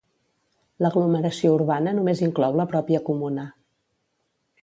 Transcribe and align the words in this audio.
L'aglomeració 0.85 1.51
urbana 1.57 1.93
només 1.99 2.23
inclou 2.27 2.57
la 2.61 2.67
pròpia 2.73 3.05
comuna. 3.11 3.47